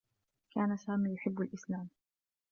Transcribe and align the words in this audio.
كان 0.53 0.77
سامي 0.77 1.13
يحبّ 1.13 1.41
الإسلام. 1.41 1.87